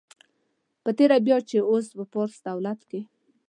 [0.83, 3.01] په تېره بیا چې اوس په فارس دولت کې.